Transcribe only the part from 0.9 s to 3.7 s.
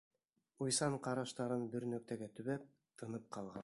ҡараштарын бер нөктәгә төбәп, тынып ҡалған.